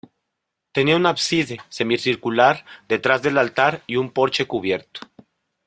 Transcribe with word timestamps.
Tenía 0.71 0.95
un 0.95 1.05
ábside 1.05 1.59
semicircular 1.69 2.65
detrás 2.87 3.21
del 3.21 3.37
altar, 3.37 3.83
y 3.85 3.97
un 3.97 4.09
porche 4.09 4.47
cubierto. 4.47 5.01